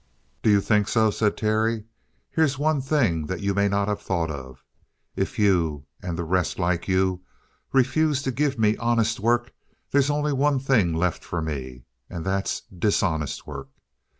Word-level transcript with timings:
"Do 0.41 0.49
you 0.49 0.61
think 0.61 0.87
so?" 0.87 1.11
said 1.11 1.37
Terry. 1.37 1.83
"Here's 2.31 2.57
one 2.57 2.81
thing 2.81 3.27
that 3.27 3.41
you 3.41 3.53
may 3.53 3.67
not 3.67 3.87
have 3.87 4.01
thought 4.01 4.31
of. 4.31 4.63
If 5.15 5.37
you 5.37 5.85
and 6.01 6.17
the 6.17 6.23
rest 6.23 6.57
like 6.57 6.87
you 6.87 7.21
refuse 7.71 8.23
to 8.23 8.31
give 8.31 8.57
me 8.57 8.75
honest 8.77 9.19
work, 9.19 9.53
there's 9.91 10.09
only 10.09 10.33
one 10.33 10.57
thing 10.57 10.95
left 10.95 11.23
for 11.23 11.39
me 11.39 11.83
and 12.09 12.25
that's 12.25 12.61
dishonest 12.79 13.45
work. 13.45 13.69